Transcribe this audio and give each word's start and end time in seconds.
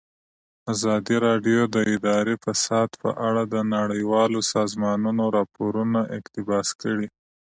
ازادي 0.73 1.15
راډیو 1.27 1.61
د 1.75 1.77
اداري 1.95 2.35
فساد 2.45 2.89
په 3.01 3.09
اړه 3.27 3.43
د 3.53 3.55
نړیوالو 3.75 4.39
سازمانونو 4.53 5.23
راپورونه 5.37 5.99
اقتباس 6.17 6.67
کړي. 6.81 7.07